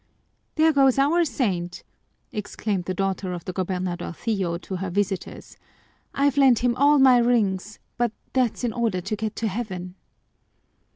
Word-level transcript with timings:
"There 0.55 0.73
goes 0.73 0.97
our 0.97 1.23
saint!" 1.23 1.83
exclaimed 2.31 2.85
the 2.85 2.93
daughter 2.95 3.33
of 3.33 3.45
the 3.45 3.53
gobernadorcillo 3.53 4.57
to 4.61 4.77
her 4.77 4.89
visitors. 4.89 5.57
"I've 6.15 6.37
lent 6.37 6.63
him 6.63 6.73
all 6.75 6.97
my 6.97 7.19
rings, 7.19 7.77
but 7.97 8.11
that's 8.33 8.63
in 8.63 8.73
order 8.73 8.99
to 9.01 9.15
get 9.15 9.35
to 9.35 9.47
heaven." 9.47 9.93